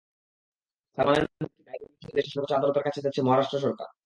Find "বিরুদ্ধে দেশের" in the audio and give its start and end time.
1.83-2.33